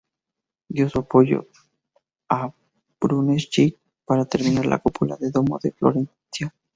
[0.67, 1.45] Dio su apoyo
[2.27, 2.51] a
[2.99, 6.55] Brunelleschi para terminar la cúpula del domo de Florencia.